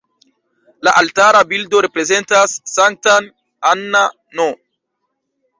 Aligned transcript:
La 0.87 0.93
altara 1.01 1.41
bildo 1.51 1.83
prezentas 1.99 2.57
Sanktan 2.79 3.31
Anna-n. 3.73 4.47